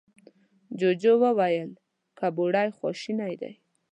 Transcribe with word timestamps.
جوجو 0.79 1.13
وويل، 1.23 1.69
کربوړی 2.17 2.69
خواشينی 2.77 3.33
دی. 3.41 3.51